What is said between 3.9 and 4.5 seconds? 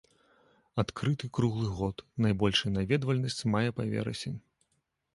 верасень.